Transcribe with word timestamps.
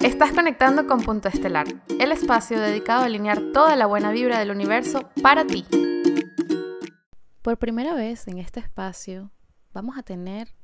Estás 0.00 0.30
conectando 0.32 0.86
con 0.86 1.02
Punto 1.02 1.28
Estelar, 1.28 1.66
el 1.98 2.12
espacio 2.12 2.60
dedicado 2.60 3.02
a 3.02 3.06
alinear 3.06 3.40
toda 3.52 3.74
la 3.74 3.86
buena 3.86 4.12
vibra 4.12 4.38
del 4.38 4.52
universo 4.52 5.10
para 5.22 5.44
ti. 5.44 5.64
Por 7.42 7.58
primera 7.58 7.94
vez 7.94 8.28
en 8.28 8.38
este 8.38 8.60
espacio 8.60 9.32
vamos 9.72 9.98
a 9.98 10.04
tener 10.04 10.54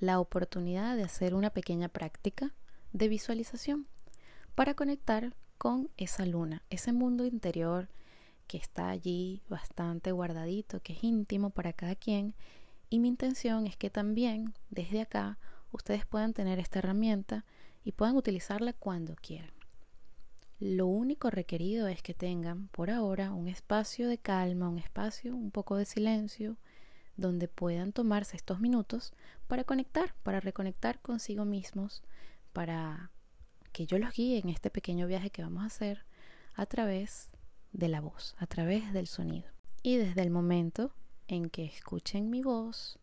la 0.00 0.20
oportunidad 0.20 0.96
de 0.96 1.04
hacer 1.04 1.34
una 1.34 1.48
pequeña 1.48 1.88
práctica 1.88 2.52
de 2.92 3.08
visualización 3.08 3.86
para 4.54 4.74
conectar 4.74 5.34
con 5.56 5.88
esa 5.96 6.26
luna, 6.26 6.62
ese 6.68 6.92
mundo 6.92 7.24
interior 7.24 7.88
que 8.46 8.58
está 8.58 8.90
allí 8.90 9.42
bastante 9.48 10.12
guardadito, 10.12 10.80
que 10.80 10.92
es 10.92 11.02
íntimo 11.02 11.48
para 11.50 11.72
cada 11.72 11.94
quien. 11.94 12.34
Y 12.90 12.98
mi 12.98 13.08
intención 13.08 13.66
es 13.66 13.78
que 13.78 13.88
también 13.88 14.52
desde 14.68 15.00
acá 15.00 15.38
ustedes 15.72 16.04
puedan 16.04 16.34
tener 16.34 16.58
esta 16.58 16.80
herramienta 16.80 17.46
y 17.84 17.92
puedan 17.92 18.16
utilizarla 18.16 18.72
cuando 18.72 19.14
quieran. 19.14 19.52
Lo 20.58 20.86
único 20.86 21.30
requerido 21.30 21.88
es 21.88 22.02
que 22.02 22.14
tengan 22.14 22.68
por 22.68 22.90
ahora 22.90 23.32
un 23.32 23.48
espacio 23.48 24.08
de 24.08 24.18
calma, 24.18 24.68
un 24.68 24.78
espacio, 24.78 25.36
un 25.36 25.50
poco 25.50 25.76
de 25.76 25.84
silencio, 25.84 26.56
donde 27.16 27.48
puedan 27.48 27.92
tomarse 27.92 28.36
estos 28.36 28.60
minutos 28.60 29.12
para 29.46 29.64
conectar, 29.64 30.14
para 30.22 30.40
reconectar 30.40 31.00
consigo 31.00 31.44
mismos, 31.44 32.02
para 32.52 33.10
que 33.72 33.86
yo 33.86 33.98
los 33.98 34.14
guíe 34.14 34.38
en 34.38 34.48
este 34.48 34.70
pequeño 34.70 35.06
viaje 35.06 35.30
que 35.30 35.42
vamos 35.42 35.62
a 35.62 35.66
hacer 35.66 36.06
a 36.54 36.66
través 36.66 37.30
de 37.72 37.88
la 37.88 38.00
voz, 38.00 38.34
a 38.38 38.46
través 38.46 38.92
del 38.92 39.06
sonido. 39.06 39.50
Y 39.82 39.96
desde 39.96 40.22
el 40.22 40.30
momento 40.30 40.94
en 41.26 41.50
que 41.50 41.64
escuchen 41.64 42.30
mi 42.30 42.42
voz, 42.42 42.98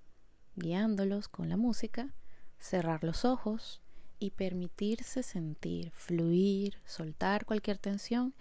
guiándolos 0.55 1.27
con 1.27 1.49
la 1.49 1.57
música, 1.57 2.13
cerrar 2.57 3.03
los 3.03 3.25
ojos 3.25 3.80
y 4.21 4.29
permitirse 4.29 5.23
sentir, 5.23 5.91
fluir, 5.91 6.75
soltar 6.85 7.43
cualquier 7.45 7.79
tensión 7.79 8.35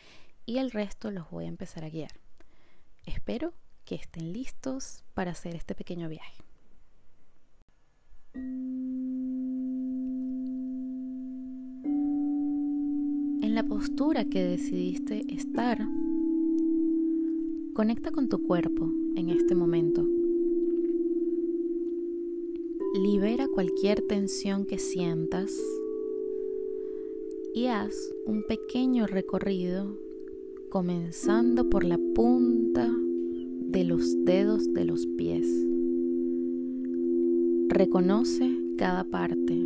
y 0.45 0.59
el 0.59 0.71
resto 0.71 1.11
los 1.11 1.31
voy 1.31 1.47
a 1.47 1.49
empezar 1.49 1.85
a 1.85 1.89
guiar. 1.89 2.13
Espero 3.07 3.55
que 3.87 3.95
estén 3.95 4.35
listos 4.35 5.03
para 5.15 5.31
hacer 5.31 5.57
este 5.57 5.75
pequeño 5.75 6.11
viaje. 6.11 6.45
En 13.43 13.55
la 13.55 13.65
postura 13.65 14.27
que 14.27 14.45
decidiste 14.45 15.25
estar, 15.35 15.79
conecta 17.75 18.11
con 18.13 18.29
tu 18.29 18.47
cuerpo 18.47 18.93
en 19.17 19.31
este 19.31 19.55
momento. 19.55 20.20
Libera 22.93 23.47
cualquier 23.47 24.03
tensión 24.03 24.67
que 24.67 24.77
sientas 24.77 25.57
y 27.55 27.67
haz 27.67 28.13
un 28.27 28.43
pequeño 28.43 29.07
recorrido 29.07 29.97
comenzando 30.71 31.71
por 31.71 31.85
la 31.85 31.99
punta 32.17 32.93
de 33.61 33.85
los 33.85 34.25
dedos 34.25 34.75
de 34.75 34.85
los 34.85 35.07
pies. 35.07 35.47
Reconoce 37.69 38.59
cada 38.77 39.05
parte, 39.05 39.57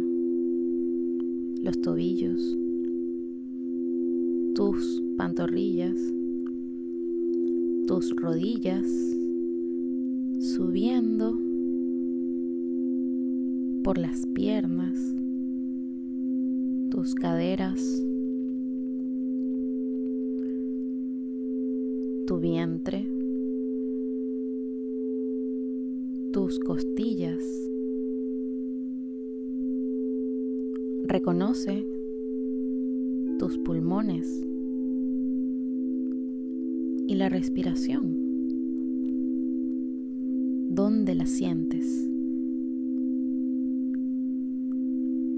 los 1.63 1.81
tobillos, 1.81 2.59
tus 4.55 5.03
pantorrillas, 5.17 5.97
tus 7.87 8.15
rodillas, 8.17 8.87
subiendo 10.41 11.54
por 13.85 13.99
las 13.99 14.25
piernas, 14.29 15.15
tus 16.91 17.15
caderas, 17.15 18.03
tu 22.27 22.39
vientre, 22.41 23.07
tus 26.33 26.59
costillas. 26.61 27.45
Reconoce 31.03 31.87
tus 33.39 33.59
pulmones 33.59 34.47
y 37.07 37.17
la 37.17 37.29
respiración. 37.29 38.17
¿Dónde 40.71 41.15
la 41.15 41.27
sientes? 41.27 42.15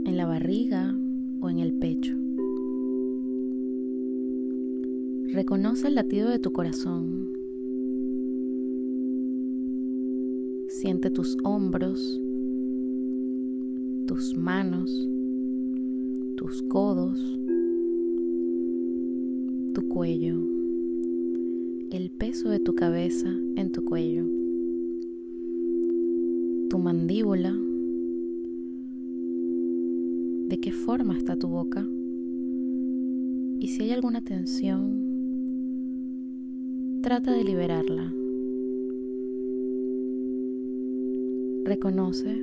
en 0.06 0.16
la 0.16 0.26
o 0.48 1.50
en 1.50 1.58
el 1.58 1.72
pecho. 1.72 2.14
Reconoce 5.32 5.88
el 5.88 5.96
latido 5.96 6.28
de 6.28 6.38
tu 6.38 6.52
corazón. 6.52 7.32
Siente 10.68 11.10
tus 11.10 11.36
hombros, 11.42 12.20
tus 14.06 14.36
manos, 14.36 15.08
tus 16.36 16.62
codos, 16.62 17.18
tu 19.74 19.88
cuello, 19.88 20.36
el 21.90 22.12
peso 22.12 22.50
de 22.50 22.60
tu 22.60 22.76
cabeza 22.76 23.34
en 23.56 23.72
tu 23.72 23.84
cuello, 23.84 24.26
tu 26.70 26.78
mandíbula 26.78 27.65
de 30.48 30.58
qué 30.58 30.72
forma 30.72 31.16
está 31.16 31.36
tu 31.36 31.48
boca 31.48 31.86
y 33.58 33.68
si 33.68 33.82
hay 33.82 33.90
alguna 33.90 34.20
tensión, 34.20 35.02
trata 37.02 37.32
de 37.32 37.42
liberarla. 37.42 38.14
Reconoce 41.64 42.40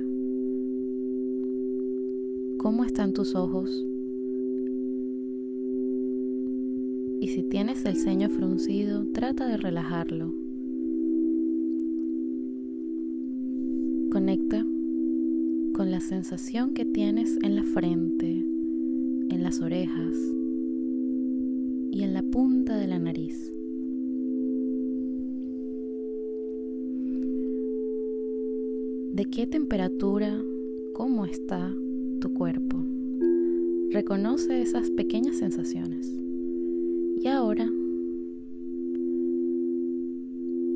cómo 2.58 2.84
están 2.84 3.12
tus 3.12 3.34
ojos 3.34 3.86
y 7.20 7.28
si 7.28 7.42
tienes 7.42 7.86
el 7.86 7.96
ceño 7.96 8.28
fruncido, 8.28 9.06
trata 9.12 9.46
de 9.46 9.56
relajarlo. 9.56 10.43
La 15.94 16.00
sensación 16.00 16.74
que 16.74 16.84
tienes 16.84 17.38
en 17.44 17.54
la 17.54 17.62
frente, 17.62 18.26
en 18.26 19.42
las 19.44 19.60
orejas 19.60 20.16
y 21.92 22.02
en 22.02 22.12
la 22.12 22.24
punta 22.24 22.76
de 22.76 22.88
la 22.88 22.98
nariz. 22.98 23.52
¿De 29.12 29.24
qué 29.26 29.46
temperatura, 29.46 30.36
cómo 30.94 31.26
está 31.26 31.72
tu 32.20 32.34
cuerpo? 32.34 32.84
Reconoce 33.92 34.62
esas 34.62 34.90
pequeñas 34.90 35.36
sensaciones. 35.36 36.12
Y 37.22 37.28
ahora 37.28 37.70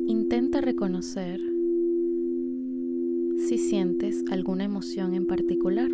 intenta 0.07 0.61
reconocer 0.61 1.41
si 3.49 3.57
sientes 3.57 4.23
alguna 4.29 4.63
emoción 4.63 5.15
en 5.15 5.25
particular. 5.25 5.89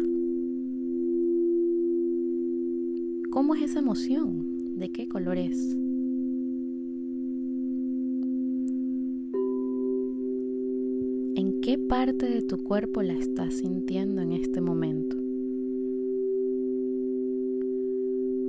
¿Cómo 3.32 3.56
es 3.56 3.62
esa 3.62 3.80
emoción? 3.80 4.46
¿De 4.76 4.92
qué 4.92 5.08
color 5.08 5.38
es? 5.38 5.78
¿En 11.38 11.62
qué 11.62 11.78
parte 11.78 12.26
de 12.26 12.42
tu 12.42 12.58
cuerpo 12.58 13.02
la 13.02 13.14
estás 13.14 13.54
sintiendo 13.54 14.22
en 14.22 14.34
este 14.34 14.60
momento? 14.60 15.16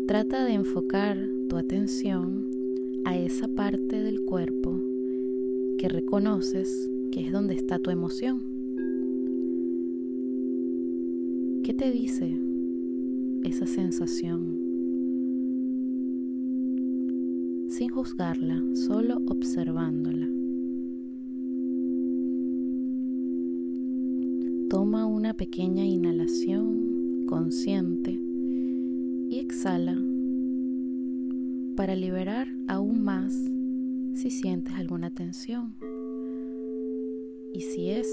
Trata 0.09 0.45
de 0.45 0.55
enfocar 0.55 1.17
tu 1.49 1.57
atención 1.59 2.45
a 3.05 3.17
esa 3.17 3.47
parte 3.47 4.03
del 4.03 4.21
cuerpo 4.23 4.83
que 5.79 5.89
reconoces 5.89 6.91
que 7.13 7.21
es 7.21 7.31
donde 7.31 7.55
está 7.55 7.79
tu 7.79 7.93
emoción. 7.93 8.56
¿Qué 11.67 11.75
te 11.75 11.91
dice 11.91 12.33
esa 13.43 13.67
sensación? 13.67 14.57
Sin 17.71 17.89
juzgarla, 17.89 18.63
solo 18.75 19.17
observándola. 19.27 20.29
Toma 24.71 25.07
una 25.07 25.35
pequeña 25.35 25.85
inhalación 25.85 27.27
consciente 27.27 28.13
y 29.29 29.41
exhala 29.41 30.01
para 31.75 31.97
liberar 31.97 32.47
aún 32.69 33.03
más 33.03 33.35
si 34.15 34.31
sientes 34.31 34.73
alguna 34.75 35.11
tensión. 35.11 35.75
Y 37.53 37.63
si 37.63 37.91
es 37.91 38.07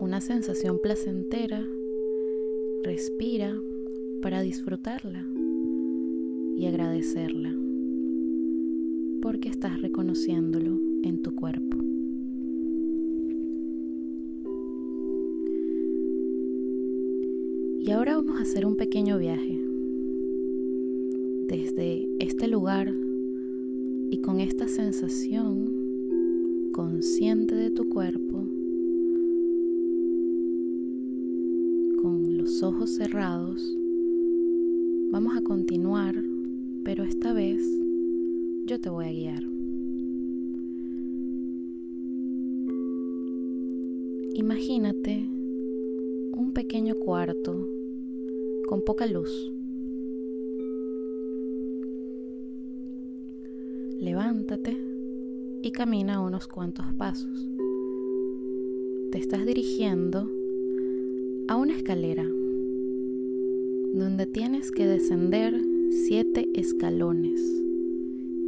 una 0.00 0.20
sensación 0.20 0.80
placentera, 0.82 1.64
Respira 2.82 3.60
para 4.22 4.42
disfrutarla. 4.42 5.26
y 6.60 6.66
agradecerla 6.66 7.56
porque 9.22 9.48
estás 9.48 9.80
reconociéndolo 9.80 10.78
en 11.02 11.22
tu 11.22 11.34
cuerpo. 11.34 11.78
Y 17.80 17.90
ahora 17.92 18.16
vamos 18.16 18.38
a 18.38 18.42
hacer 18.42 18.66
un 18.66 18.76
pequeño 18.76 19.16
viaje 19.16 19.58
desde 21.48 22.06
este 22.18 22.46
lugar 22.46 22.94
y 24.10 24.18
con 24.18 24.40
esta 24.40 24.68
sensación 24.68 25.72
consciente 26.72 27.54
de 27.54 27.70
tu 27.70 27.88
cuerpo, 27.88 28.44
con 32.02 32.36
ojos 32.62 32.90
cerrados, 32.90 33.74
vamos 35.10 35.36
a 35.36 35.40
continuar, 35.40 36.22
pero 36.84 37.04
esta 37.04 37.32
vez 37.32 37.62
yo 38.66 38.78
te 38.80 38.90
voy 38.90 39.06
a 39.06 39.12
guiar. 39.12 39.44
Imagínate 44.34 45.26
un 46.32 46.52
pequeño 46.52 46.96
cuarto 46.96 47.66
con 48.66 48.82
poca 48.82 49.06
luz. 49.06 49.52
Levántate 54.00 54.76
y 55.62 55.70
camina 55.72 56.20
unos 56.20 56.46
cuantos 56.46 56.86
pasos. 56.94 57.48
Te 59.12 59.18
estás 59.18 59.46
dirigiendo 59.46 60.30
a 61.48 61.56
una 61.56 61.74
escalera 61.74 62.26
donde 63.92 64.26
tienes 64.26 64.70
que 64.70 64.86
descender 64.86 65.60
siete 65.90 66.48
escalones 66.54 67.62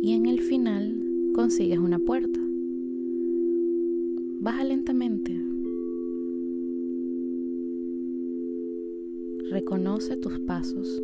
y 0.01 0.13
en 0.13 0.27
el 0.27 0.41
final 0.41 0.97
consigues 1.33 1.79
una 1.79 1.99
puerta. 1.99 2.41
Baja 4.41 4.65
lentamente. 4.65 5.41
Reconoce 9.51 10.17
tus 10.17 10.39
pasos 10.41 11.03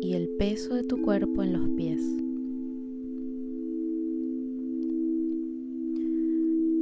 y 0.00 0.14
el 0.14 0.28
peso 0.28 0.74
de 0.74 0.84
tu 0.84 1.00
cuerpo 1.02 1.42
en 1.42 1.52
los 1.52 1.68
pies. 1.70 2.00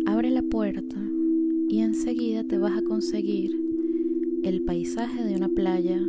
Abre 0.07 0.31
la 0.31 0.43
puerta 0.43 0.97
y 1.69 1.81
enseguida 1.81 2.45
te 2.45 2.59
vas 2.59 2.77
a 2.77 2.83
conseguir 2.83 3.70
el 4.43 4.63
paisaje 4.63 5.23
de 5.23 5.37
una 5.37 5.49
playa 5.51 6.01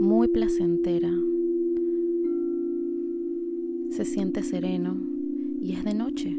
muy 0.00 0.28
placentera, 0.28 1.12
se 3.90 4.04
siente 4.06 4.42
sereno 4.42 4.96
y 5.60 5.72
es 5.72 5.84
de 5.84 5.92
noche. 5.92 6.36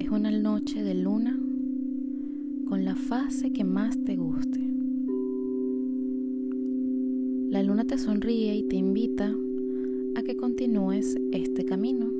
Es 0.00 0.10
una 0.10 0.32
noche 0.32 0.82
de 0.82 0.94
luna 0.94 1.38
con 2.68 2.84
la 2.84 2.96
fase 2.96 3.52
que 3.52 3.62
más 3.62 4.02
te 4.04 4.16
guste. 4.16 4.60
La 7.50 7.62
luna 7.62 7.84
te 7.84 7.98
sonríe 7.98 8.56
y 8.56 8.62
te 8.64 8.76
invita 8.76 9.32
a 10.16 10.22
que 10.22 10.36
continúes 10.36 11.16
este 11.32 11.64
camino, 11.64 12.10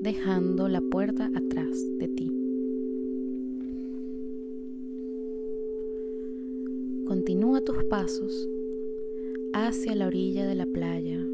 dejando 0.00 0.68
la 0.68 0.80
puerta 0.80 1.30
atrás 1.34 1.78
de 1.98 2.08
ti. 2.08 2.33
Continúa 7.24 7.62
tus 7.62 7.82
pasos 7.84 8.50
hacia 9.54 9.94
la 9.94 10.08
orilla 10.08 10.46
de 10.46 10.54
la 10.54 10.66
playa 10.66 11.26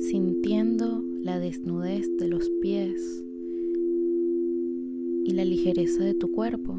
sintiendo 0.00 1.04
la 1.22 1.38
desnudez 1.38 2.10
de 2.18 2.26
los 2.26 2.50
pies 2.60 3.24
y 5.24 5.34
la 5.34 5.44
ligereza 5.44 6.02
de 6.02 6.14
tu 6.14 6.32
cuerpo. 6.32 6.74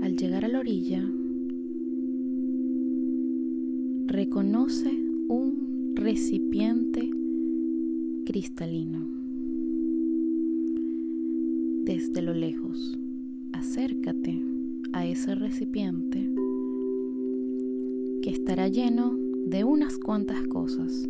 Al 0.00 0.16
llegar 0.16 0.46
a 0.46 0.48
la 0.48 0.60
orilla, 0.60 1.06
reconoce 4.06 4.98
un 5.28 5.92
recipiente 5.94 7.10
cristalino. 8.24 9.25
Desde 11.86 12.20
lo 12.20 12.34
lejos, 12.34 12.98
acércate 13.52 14.42
a 14.92 15.06
ese 15.06 15.36
recipiente 15.36 16.28
que 18.22 18.30
estará 18.30 18.66
lleno 18.66 19.16
de 19.46 19.62
unas 19.62 19.96
cuantas 19.96 20.42
cosas. 20.48 21.08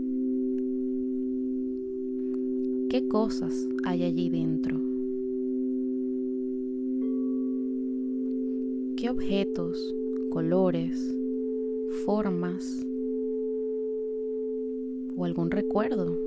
¿Qué 2.90 3.08
cosas 3.08 3.66
hay 3.84 4.02
allí 4.02 4.28
dentro? 4.28 4.78
¿Qué 8.98 9.08
objetos, 9.08 9.94
colores, 10.28 11.16
formas 12.04 12.86
o 15.16 15.24
algún 15.24 15.50
recuerdo 15.50 16.18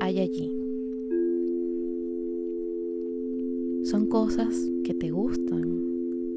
hay 0.00 0.20
allí? 0.20 0.63
Son 3.84 4.06
cosas 4.06 4.72
que 4.82 4.94
te 4.94 5.10
gustan, 5.10 5.78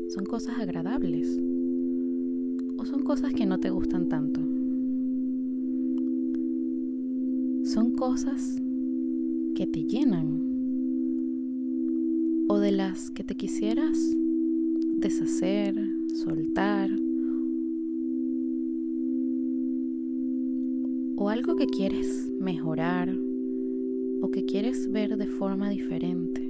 son 0.09 0.25
cosas 0.25 0.59
agradables. 0.59 1.39
O 2.77 2.83
son 2.83 3.03
cosas 3.03 3.33
que 3.33 3.45
no 3.45 3.57
te 3.57 3.69
gustan 3.69 4.09
tanto. 4.09 4.41
Son 7.63 7.91
cosas 7.91 8.61
que 9.55 9.65
te 9.65 9.85
llenan. 9.85 10.41
O 12.49 12.59
de 12.59 12.73
las 12.73 13.11
que 13.11 13.23
te 13.23 13.35
quisieras 13.35 13.97
deshacer, 14.97 15.73
soltar. 16.15 16.91
O 21.15 21.29
algo 21.29 21.55
que 21.55 21.67
quieres 21.67 22.29
mejorar. 22.41 23.17
O 24.21 24.31
que 24.31 24.43
quieres 24.43 24.91
ver 24.91 25.15
de 25.15 25.27
forma 25.27 25.69
diferente. 25.69 26.47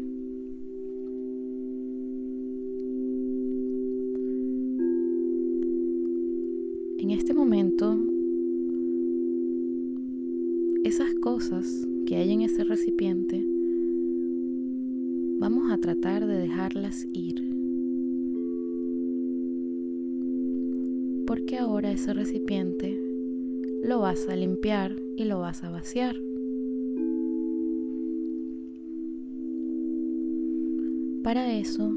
en 7.08 7.12
este 7.12 7.34
momento 7.34 7.98
esas 10.84 11.13
cosas 11.15 11.88
que 12.06 12.18
hay 12.18 12.34
en 12.34 12.42
ese 12.58 12.64
recipiente 12.64 13.46
vamos 15.38 15.72
a 15.72 15.78
tratar 15.78 16.26
de 16.26 16.40
dejarlas 16.40 17.08
ir. 17.14 17.36
Porque 21.28 21.58
ahora 21.60 21.92
ese 21.92 22.16
recipiente 22.16 23.00
lo 23.84 24.00
vas 24.00 24.28
a 24.28 24.36
limpiar 24.36 24.96
y 25.18 25.26
lo 25.26 25.40
vas 25.40 25.64
a 25.64 25.70
vaciar. 25.70 26.16
Para 31.22 31.54
eso 31.54 31.94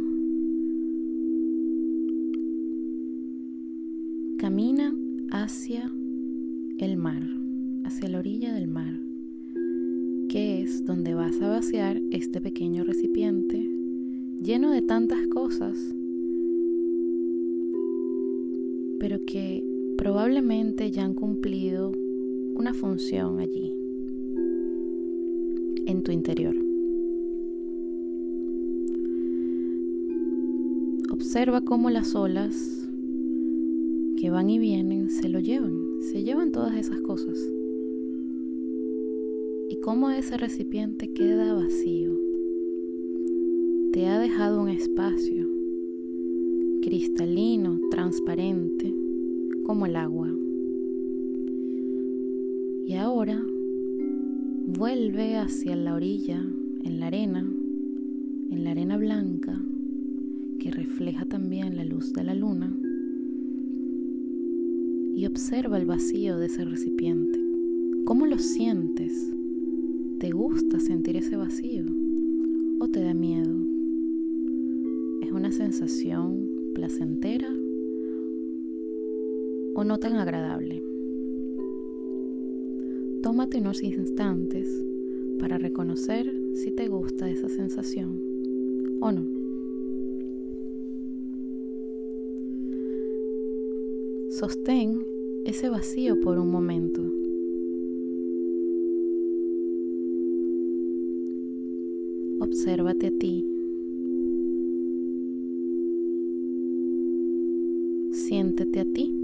Camina 4.36 4.94
hacia 5.30 5.90
el 6.76 6.98
mar, 6.98 7.22
hacia 7.84 8.10
la 8.10 8.18
orilla 8.18 8.52
del 8.52 8.68
mar, 8.68 9.09
que 10.30 10.62
es 10.62 10.84
donde 10.84 11.12
vas 11.14 11.42
a 11.42 11.48
vaciar 11.48 12.00
este 12.12 12.40
pequeño 12.40 12.84
recipiente 12.84 13.68
lleno 14.40 14.70
de 14.70 14.80
tantas 14.80 15.26
cosas, 15.26 15.92
pero 19.00 19.18
que 19.26 19.64
probablemente 19.98 20.92
ya 20.92 21.04
han 21.04 21.14
cumplido 21.14 21.90
una 22.54 22.74
función 22.74 23.40
allí, 23.40 23.74
en 25.86 26.02
tu 26.04 26.12
interior. 26.12 26.54
Observa 31.10 31.62
cómo 31.62 31.90
las 31.90 32.14
olas 32.14 32.88
que 34.16 34.30
van 34.30 34.48
y 34.48 34.60
vienen 34.60 35.10
se 35.10 35.28
lo 35.28 35.40
llevan, 35.40 35.76
se 36.00 36.22
llevan 36.22 36.52
todas 36.52 36.76
esas 36.76 37.00
cosas. 37.00 37.36
Cómo 39.90 40.08
ese 40.10 40.36
recipiente 40.36 41.12
queda 41.12 41.52
vacío, 41.52 42.16
te 43.92 44.06
ha 44.06 44.20
dejado 44.20 44.62
un 44.62 44.68
espacio 44.68 45.48
cristalino, 46.80 47.80
transparente, 47.90 48.94
como 49.64 49.86
el 49.86 49.96
agua. 49.96 50.32
Y 52.86 52.94
ahora 52.94 53.44
vuelve 54.68 55.38
hacia 55.38 55.74
la 55.74 55.96
orilla, 55.96 56.40
en 56.84 57.00
la 57.00 57.08
arena, 57.08 57.52
en 58.48 58.62
la 58.62 58.70
arena 58.70 58.96
blanca 58.96 59.60
que 60.60 60.70
refleja 60.70 61.24
también 61.24 61.76
la 61.76 61.84
luz 61.84 62.12
de 62.12 62.22
la 62.22 62.36
luna 62.36 62.72
y 65.16 65.26
observa 65.26 65.78
el 65.78 65.86
vacío 65.86 66.38
de 66.38 66.46
ese 66.46 66.64
recipiente. 66.64 67.40
¿Cómo 68.04 68.26
lo 68.26 68.38
sientes? 68.38 69.32
¿Te 70.20 70.32
gusta 70.32 70.78
sentir 70.80 71.16
ese 71.16 71.34
vacío 71.36 71.82
o 72.78 72.88
te 72.88 73.00
da 73.00 73.14
miedo? 73.14 73.56
¿Es 75.22 75.32
una 75.32 75.50
sensación 75.50 76.46
placentera 76.74 77.48
o 79.74 79.82
no 79.82 79.98
tan 79.98 80.16
agradable? 80.16 80.84
Tómate 83.22 83.60
unos 83.60 83.82
instantes 83.82 84.84
para 85.38 85.56
reconocer 85.56 86.30
si 86.52 86.70
te 86.70 86.88
gusta 86.88 87.30
esa 87.30 87.48
sensación 87.48 88.20
o 89.00 89.12
no. 89.12 89.26
Sostén 94.28 95.06
ese 95.46 95.70
vacío 95.70 96.20
por 96.20 96.38
un 96.38 96.50
momento. 96.50 97.09
Obsérvate 102.50 103.06
a 103.06 103.10
ti. 103.12 103.46
Siéntete 108.10 108.80
a 108.80 108.84
ti. 108.84 109.14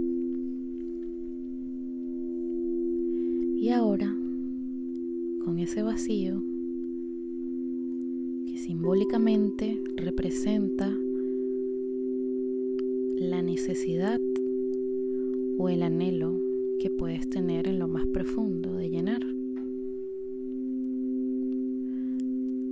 Y 3.61 3.71
ahora, 3.71 4.16
con 5.45 5.59
ese 5.59 5.83
vacío 5.83 6.45
que 8.47 8.59
simbólicamente 8.59 9.83
representa 9.97 10.97
la 13.18 13.42
necesidad 13.42 14.21
o 15.59 15.68
el 15.68 15.83
anhelo 15.83 16.40
que 16.78 16.90
puedes 16.90 17.28
tener 17.28 17.66
en 17.66 17.80
lo 17.80 17.88
más 17.88 18.06
profundo 18.06 18.73
de 18.75 18.88
llenar. 18.88 19.36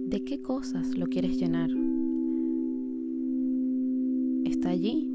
¿De 0.07 0.23
qué 0.23 0.41
cosas 0.41 0.99
lo 0.99 1.07
quieres 1.07 1.41
llenar? 1.41 1.71
Está 4.45 4.71
allí 4.71 5.11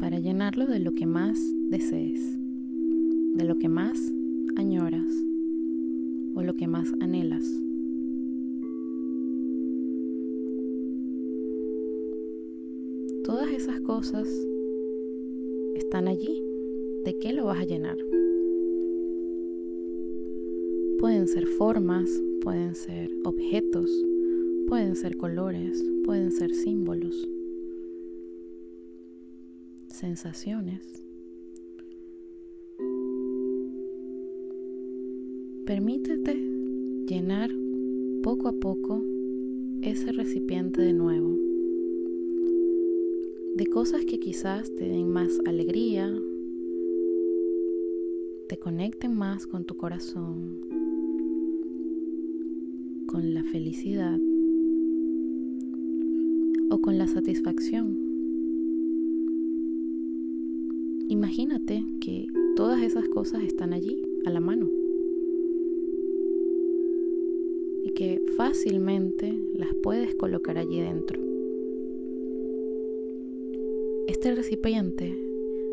para 0.00 0.18
llenarlo 0.18 0.66
de 0.66 0.80
lo 0.80 0.92
que 0.92 1.06
más 1.06 1.38
desees, 1.68 2.38
de 3.34 3.44
lo 3.44 3.58
que 3.58 3.68
más 3.68 4.12
añoras 4.56 5.12
o 6.34 6.42
lo 6.42 6.54
que 6.54 6.66
más 6.66 6.92
anhelas. 7.00 7.62
Todas 13.24 13.48
esas 13.52 13.80
cosas 13.82 14.26
están 15.74 16.08
allí. 16.08 16.42
¿De 17.04 17.18
qué 17.18 17.32
lo 17.32 17.44
vas 17.44 17.60
a 17.60 17.64
llenar? 17.64 17.98
Pueden 20.98 21.28
ser 21.28 21.46
formas, 21.46 22.22
pueden 22.42 22.74
ser 22.74 23.10
objetos, 23.24 23.90
pueden 24.68 24.96
ser 24.96 25.16
colores, 25.16 25.84
pueden 26.04 26.32
ser 26.32 26.54
símbolos, 26.54 27.28
sensaciones. 29.88 31.04
Permítete 35.66 36.34
llenar 37.06 37.50
poco 38.22 38.48
a 38.48 38.52
poco 38.52 39.02
ese 39.82 40.12
recipiente 40.12 40.80
de 40.82 40.92
nuevo 40.94 41.48
de 43.58 43.66
cosas 43.66 44.04
que 44.04 44.20
quizás 44.20 44.72
te 44.72 44.88
den 44.88 45.10
más 45.10 45.40
alegría, 45.44 46.08
te 48.46 48.56
conecten 48.56 49.16
más 49.16 49.48
con 49.48 49.64
tu 49.64 49.76
corazón, 49.76 50.60
con 53.08 53.32
la 53.32 53.42
felicidad 53.42 54.20
o 56.70 56.78
con 56.80 56.98
la 56.98 57.08
satisfacción. 57.08 57.96
Imagínate 61.08 61.86
que 62.00 62.26
todas 62.54 62.82
esas 62.82 63.08
cosas 63.08 63.42
están 63.44 63.72
allí, 63.72 64.02
a 64.26 64.30
la 64.30 64.40
mano. 64.40 64.68
Y 67.82 67.90
que 67.92 68.20
fácilmente 68.36 69.34
las 69.54 69.74
puedes 69.82 70.14
colocar 70.14 70.58
allí 70.58 70.78
dentro. 70.78 71.18
Este 74.06 74.34
recipiente 74.34 75.16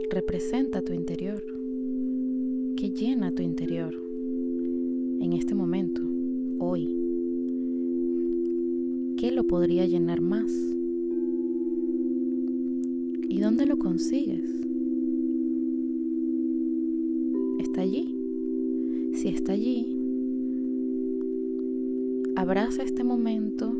representa 0.10 0.82
tu 0.82 0.94
interior, 0.94 1.44
que 2.78 2.92
llena 2.92 3.36
tu 3.36 3.44
interior 3.44 3.94
en 5.20 5.34
este 5.34 5.54
momento, 5.54 6.02
hoy. 6.60 7.05
¿Qué 9.26 9.32
lo 9.32 9.44
podría 9.48 9.88
llenar 9.88 10.22
más? 10.22 10.52
¿Y 13.28 13.40
dónde 13.40 13.66
lo 13.66 13.80
consigues? 13.80 14.48
¿Está 17.58 17.82
allí? 17.82 18.16
Si 19.14 19.30
está 19.30 19.54
allí, 19.54 19.98
abraza 22.36 22.84
este 22.84 23.04
momento 23.04 23.76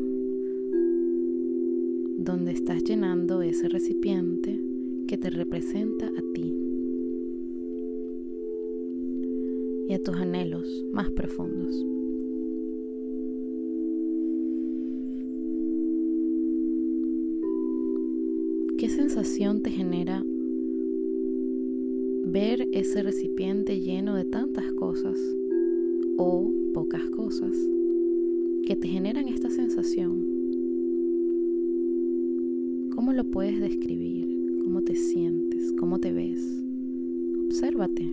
donde 2.18 2.50
estás 2.50 2.82
llenando 2.82 3.40
ese 3.40 3.68
recipiente 3.68 4.60
que 5.06 5.16
te 5.16 5.30
representa 5.30 6.06
a 6.06 6.22
ti 6.34 6.56
y 9.88 9.94
a 9.94 10.02
tus 10.02 10.16
anhelos 10.16 10.84
más 10.92 11.08
profundos. 11.12 11.86
¿Qué 18.78 18.90
te 19.34 19.70
genera 19.70 20.24
ver 22.26 22.68
ese 22.72 23.02
recipiente 23.02 23.80
lleno 23.80 24.14
de 24.14 24.24
tantas 24.24 24.72
cosas 24.74 25.18
o 26.16 26.52
pocas 26.72 27.02
cosas 27.10 27.56
que 28.64 28.76
te 28.76 28.86
generan 28.86 29.26
esta 29.26 29.50
sensación? 29.50 30.24
¿Cómo 32.94 33.12
lo 33.12 33.24
puedes 33.24 33.60
describir? 33.60 34.28
¿Cómo 34.62 34.82
te 34.82 34.94
sientes? 34.94 35.72
¿Cómo 35.72 35.98
te 35.98 36.12
ves? 36.12 36.64
Obsérvate. 37.46 38.08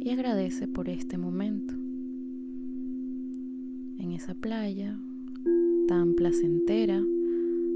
Y 0.00 0.10
agradece 0.10 0.68
por 0.68 0.88
este 0.88 1.18
momento 1.18 1.74
en 3.98 4.12
esa 4.12 4.34
playa 4.34 5.00
tan 5.86 6.14
placentera 6.14 7.06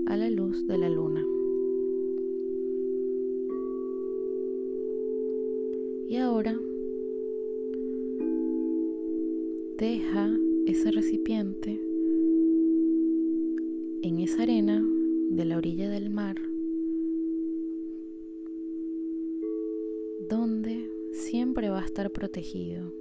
a 0.06 0.16
la 0.16 0.30
luz 0.30 0.66
de 0.66 0.78
la 0.78 0.88
luna. 0.88 1.26
Y 6.08 6.16
ahora 6.16 6.58
deja 9.76 10.30
ese 10.66 10.90
recipiente 10.90 11.80
en 14.02 14.20
esa 14.20 14.44
arena 14.44 14.82
de 15.30 15.44
la 15.44 15.58
orilla 15.58 15.90
del 15.90 16.08
mar, 16.08 16.36
donde 20.30 20.90
siempre 21.12 21.68
va 21.68 21.82
a 21.82 21.84
estar 21.84 22.10
protegido, 22.10 22.94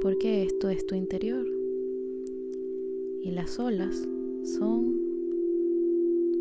porque 0.00 0.42
esto 0.44 0.70
es 0.70 0.86
tu 0.86 0.94
interior 0.94 1.59
y 3.22 3.30
las 3.30 3.58
olas 3.58 4.08
son 4.42 4.96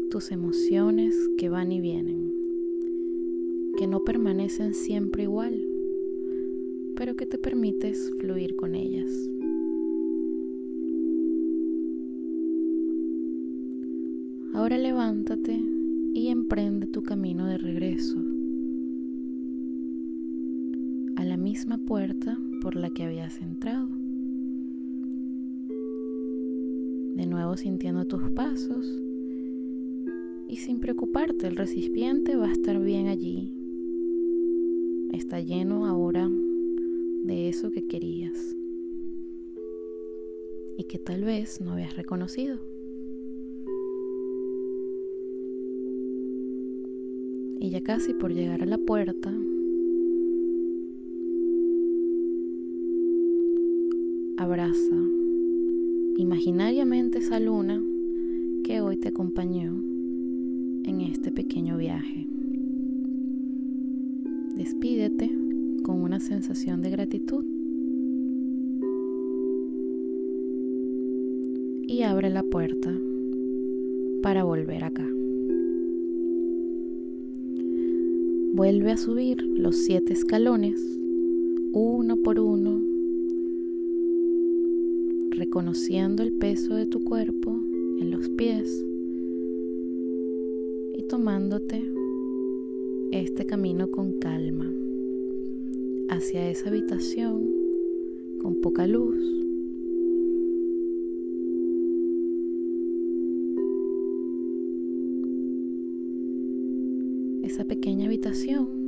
tus 0.09 0.31
emociones 0.31 1.15
que 1.37 1.49
van 1.49 1.71
y 1.71 1.81
vienen, 1.81 2.33
que 3.77 3.87
no 3.87 4.03
permanecen 4.03 4.73
siempre 4.73 5.23
igual, 5.23 5.61
pero 6.95 7.15
que 7.15 7.25
te 7.25 7.37
permites 7.37 8.11
fluir 8.19 8.55
con 8.55 8.75
ellas. 8.75 9.09
Ahora 14.53 14.77
levántate 14.77 15.61
y 16.13 16.27
emprende 16.29 16.87
tu 16.87 17.03
camino 17.03 17.45
de 17.45 17.57
regreso 17.57 18.17
a 21.15 21.23
la 21.23 21.37
misma 21.37 21.77
puerta 21.77 22.37
por 22.61 22.75
la 22.75 22.89
que 22.89 23.03
habías 23.03 23.41
entrado. 23.41 24.08
De 27.19 27.25
nuevo 27.25 27.57
sintiendo 27.57 28.05
tus 28.05 28.31
pasos 28.31 28.87
y 30.47 30.55
sin 30.55 30.79
preocuparte, 30.79 31.47
el 31.47 31.57
recipiente 31.57 32.37
va 32.37 32.47
a 32.47 32.51
estar 32.53 32.79
bien 32.79 33.07
allí. 33.07 33.53
Está 35.11 35.41
lleno 35.41 35.85
ahora 35.85 36.31
de 37.25 37.49
eso 37.49 37.71
que 37.71 37.85
querías 37.85 38.55
y 40.77 40.85
que 40.85 40.97
tal 40.97 41.25
vez 41.25 41.59
no 41.59 41.73
habías 41.73 41.97
reconocido. 41.97 42.57
Y 47.59 47.69
ya 47.69 47.83
casi 47.83 48.13
por 48.13 48.33
llegar 48.33 48.63
a 48.63 48.65
la 48.65 48.77
puerta, 48.77 49.37
abraza 54.37 55.08
imaginariamente 56.19 57.19
esa 57.19 57.39
luna 57.39 57.81
que 58.65 58.81
hoy 58.81 58.97
te 58.97 59.07
acompañó 59.07 59.71
en 60.83 60.99
este 60.99 61.31
pequeño 61.31 61.77
viaje. 61.77 62.27
Despídete 64.55 65.31
con 65.81 66.01
una 66.01 66.19
sensación 66.19 66.81
de 66.81 66.89
gratitud 66.89 67.45
y 71.87 72.01
abre 72.03 72.29
la 72.29 72.43
puerta 72.43 72.93
para 74.21 74.43
volver 74.43 74.83
acá. 74.83 75.07
Vuelve 78.55 78.91
a 78.91 78.97
subir 78.97 79.41
los 79.41 79.77
siete 79.77 80.11
escalones, 80.11 80.99
uno 81.71 82.17
por 82.17 82.41
uno, 82.41 82.88
reconociendo 85.39 86.21
el 86.21 86.33
peso 86.33 86.75
de 86.75 86.85
tu 86.85 87.01
cuerpo 87.05 87.57
en 87.97 88.11
los 88.11 88.27
pies 88.27 88.85
y 90.97 91.03
tomándote 91.03 91.81
este 93.11 93.45
camino 93.45 93.89
con 93.89 94.19
calma 94.19 94.69
hacia 96.09 96.49
esa 96.49 96.67
habitación 96.67 97.49
con 98.41 98.55
poca 98.55 98.85
luz. 98.85 99.17
Esa 107.43 107.63
pequeña 107.63 108.07
habitación 108.07 108.78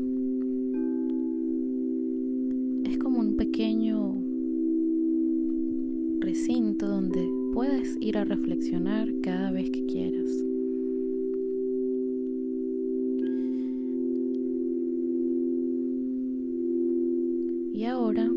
cada 9.22 9.52
vez 9.52 9.70
que 9.72 9.86
quieras. 9.88 10.30
Y 17.74 17.86
ahora 17.86 18.30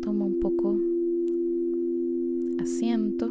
toma 0.00 0.24
un 0.24 0.40
poco 0.40 0.80
asiento. 2.58 3.30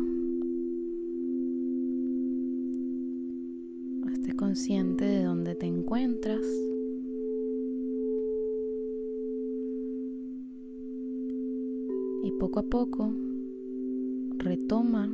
Esté 4.11 4.33
consciente 4.33 5.05
de 5.05 5.23
dónde 5.23 5.55
te 5.55 5.65
encuentras. 5.65 6.45
Y 12.23 12.31
poco 12.39 12.59
a 12.59 12.63
poco 12.63 13.24
retoma 14.37 15.11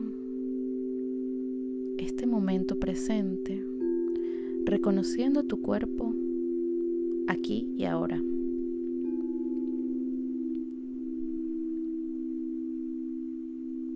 este 1.98 2.26
momento 2.26 2.80
presente, 2.80 3.64
reconociendo 4.66 5.44
tu 5.44 5.62
cuerpo 5.62 6.14
aquí 7.28 7.74
y 7.78 7.86
ahora. 7.86 8.22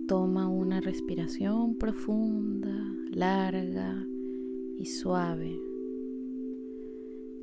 Toma 0.06 0.48
una 0.48 0.80
respiración 0.80 1.74
profunda, 1.74 2.94
larga 3.10 4.06
y 4.78 4.86
suave 4.86 5.60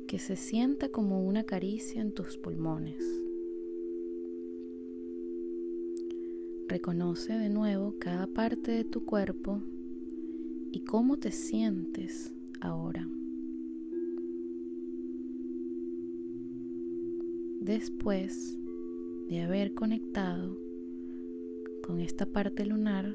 que 0.06 0.18
se 0.18 0.36
sienta 0.36 0.88
como 0.88 1.26
una 1.26 1.44
caricia 1.44 2.00
en 2.00 2.12
tus 2.12 2.38
pulmones. 2.38 3.23
Reconoce 6.66 7.34
de 7.34 7.50
nuevo 7.50 7.96
cada 7.98 8.26
parte 8.26 8.70
de 8.70 8.84
tu 8.84 9.04
cuerpo 9.04 9.60
y 10.72 10.80
cómo 10.80 11.18
te 11.18 11.30
sientes 11.30 12.32
ahora. 12.58 13.06
Después 17.60 18.58
de 19.28 19.42
haber 19.42 19.74
conectado 19.74 20.58
con 21.86 22.00
esta 22.00 22.24
parte 22.24 22.64
lunar 22.64 23.14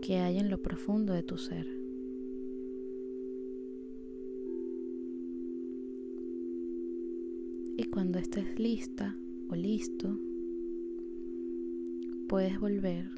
que 0.00 0.16
hay 0.16 0.38
en 0.38 0.48
lo 0.48 0.62
profundo 0.62 1.12
de 1.12 1.22
tu 1.22 1.36
ser. 1.36 1.66
Y 7.76 7.84
cuando 7.84 8.18
estés 8.18 8.58
lista 8.58 9.18
o 9.50 9.54
listo, 9.54 10.18
puedes 12.28 12.58
volver 12.60 13.10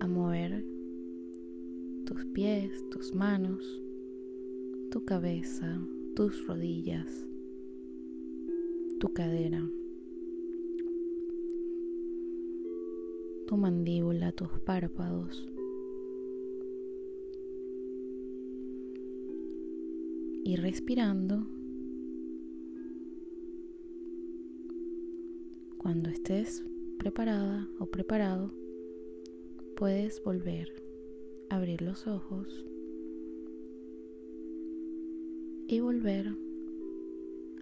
a 0.00 0.06
mover 0.06 0.64
tus 2.04 2.24
pies, 2.26 2.84
tus 2.90 3.14
manos, 3.14 3.82
tu 4.90 5.04
cabeza, 5.04 5.80
tus 6.14 6.46
rodillas, 6.46 7.28
tu 9.00 9.12
cadera. 9.12 9.68
tu 13.46 13.56
mandíbula, 13.56 14.32
tus 14.32 14.50
párpados. 14.64 15.48
Y 20.44 20.56
respirando, 20.56 21.46
cuando 25.86 26.10
estés 26.10 26.64
preparada 26.98 27.68
o 27.78 27.86
preparado, 27.86 28.52
puedes 29.76 30.20
volver 30.24 30.82
a 31.48 31.58
abrir 31.58 31.80
los 31.80 32.08
ojos 32.08 32.66
y 35.68 35.78
volver 35.78 36.34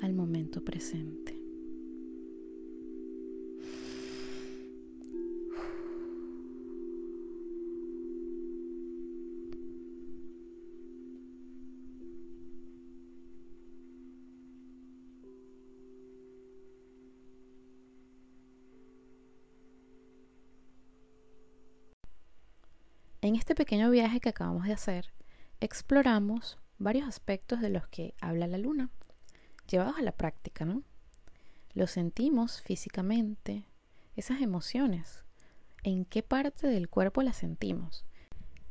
al 0.00 0.14
momento 0.14 0.64
presente. 0.64 1.33
Este 23.44 23.54
pequeño 23.54 23.90
viaje 23.90 24.20
que 24.20 24.30
acabamos 24.30 24.64
de 24.64 24.72
hacer, 24.72 25.12
exploramos 25.60 26.56
varios 26.78 27.06
aspectos 27.06 27.60
de 27.60 27.68
los 27.68 27.86
que 27.88 28.14
habla 28.18 28.46
la 28.46 28.56
luna, 28.56 28.88
llevados 29.68 29.98
a 29.98 30.02
la 30.02 30.12
práctica, 30.12 30.64
¿no? 30.64 30.82
Lo 31.74 31.86
sentimos 31.86 32.62
físicamente, 32.62 33.66
esas 34.16 34.40
emociones, 34.40 35.24
en 35.82 36.06
qué 36.06 36.22
parte 36.22 36.68
del 36.68 36.88
cuerpo 36.88 37.20
las 37.20 37.36
sentimos. 37.36 38.06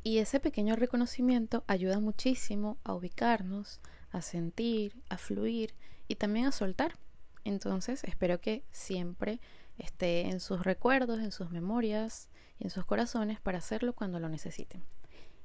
Y 0.01 0.17
ese 0.17 0.39
pequeño 0.39 0.75
reconocimiento 0.75 1.63
ayuda 1.67 1.99
muchísimo 1.99 2.79
a 2.83 2.95
ubicarnos, 2.95 3.79
a 4.09 4.23
sentir, 4.23 5.03
a 5.07 5.19
fluir 5.19 5.75
y 6.07 6.15
también 6.15 6.47
a 6.47 6.51
soltar. 6.51 6.97
Entonces 7.43 8.03
espero 8.05 8.41
que 8.41 8.65
siempre 8.71 9.39
esté 9.77 10.21
en 10.21 10.39
sus 10.39 10.63
recuerdos, 10.63 11.19
en 11.19 11.31
sus 11.31 11.51
memorias, 11.51 12.31
en 12.60 12.70
sus 12.70 12.86
corazones 12.86 13.39
para 13.39 13.58
hacerlo 13.58 13.94
cuando 13.94 14.20
lo 14.20 14.30
necesiten. 14.30 14.84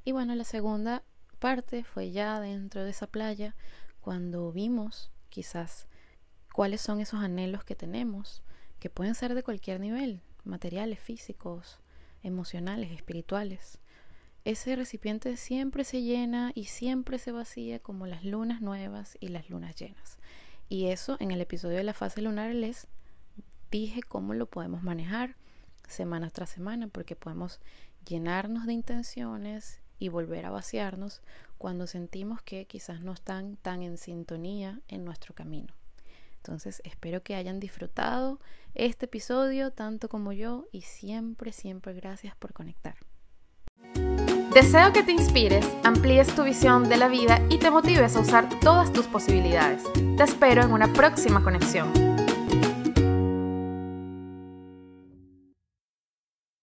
Y 0.04 0.12
bueno, 0.12 0.34
la 0.34 0.44
segunda 0.44 1.02
parte 1.38 1.84
fue 1.84 2.10
ya 2.10 2.40
dentro 2.40 2.84
de 2.84 2.90
esa 2.90 3.06
playa 3.06 3.54
cuando 4.00 4.52
vimos 4.52 5.10
quizás 5.28 5.86
cuáles 6.52 6.80
son 6.80 7.00
esos 7.00 7.20
anhelos 7.20 7.64
que 7.64 7.74
tenemos, 7.74 8.42
que 8.78 8.90
pueden 8.90 9.14
ser 9.14 9.34
de 9.34 9.42
cualquier 9.42 9.80
nivel, 9.80 10.22
materiales, 10.44 10.98
físicos, 10.98 11.78
emocionales, 12.22 12.90
espirituales. 12.90 13.78
Ese 14.44 14.74
recipiente 14.76 15.36
siempre 15.36 15.84
se 15.84 16.02
llena 16.02 16.52
y 16.54 16.64
siempre 16.64 17.18
se 17.18 17.32
vacía 17.32 17.80
como 17.80 18.06
las 18.06 18.24
lunas 18.24 18.60
nuevas 18.60 19.18
y 19.20 19.28
las 19.28 19.50
lunas 19.50 19.76
llenas. 19.76 20.18
Y 20.68 20.86
eso 20.86 21.16
en 21.20 21.30
el 21.30 21.40
episodio 21.40 21.76
de 21.76 21.84
la 21.84 21.94
fase 21.94 22.22
lunar 22.22 22.54
les 22.54 22.88
dije 23.70 24.02
cómo 24.02 24.34
lo 24.34 24.46
podemos 24.46 24.82
manejar 24.82 25.36
semana 25.88 26.30
tras 26.30 26.50
semana, 26.50 26.88
porque 26.88 27.16
podemos 27.16 27.60
llenarnos 28.06 28.66
de 28.66 28.72
intenciones 28.72 29.80
y 29.98 30.08
volver 30.08 30.46
a 30.46 30.50
vaciarnos 30.50 31.20
cuando 31.58 31.86
sentimos 31.86 32.40
que 32.42 32.66
quizás 32.66 33.00
no 33.00 33.12
están 33.12 33.56
tan 33.56 33.82
en 33.82 33.98
sintonía 33.98 34.80
en 34.88 35.04
nuestro 35.04 35.34
camino. 35.34 35.74
Entonces 36.36 36.80
espero 36.84 37.22
que 37.22 37.34
hayan 37.34 37.60
disfrutado 37.60 38.40
este 38.74 39.06
episodio 39.06 39.72
tanto 39.72 40.08
como 40.08 40.32
yo 40.32 40.66
y 40.72 40.82
siempre, 40.82 41.52
siempre 41.52 41.94
gracias 41.94 42.36
por 42.36 42.52
conectar. 42.52 42.96
Deseo 44.54 44.92
que 44.92 45.02
te 45.02 45.12
inspires, 45.12 45.66
amplíes 45.84 46.34
tu 46.34 46.42
visión 46.42 46.88
de 46.88 46.96
la 46.96 47.08
vida 47.08 47.40
y 47.50 47.58
te 47.58 47.70
motives 47.70 48.16
a 48.16 48.20
usar 48.20 48.48
todas 48.60 48.92
tus 48.92 49.06
posibilidades. 49.06 49.82
Te 50.16 50.22
espero 50.22 50.62
en 50.62 50.72
una 50.72 50.92
próxima 50.92 51.42
conexión. 51.42 51.92